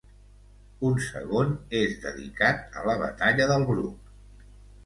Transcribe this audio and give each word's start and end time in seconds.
Un 0.89 0.95
segon 1.07 1.53
és 1.81 1.93
dedicat 2.07 2.81
a 2.83 2.87
la 2.91 2.99
batalla 3.05 3.49
del 3.55 3.67
Bruc. 3.73 4.13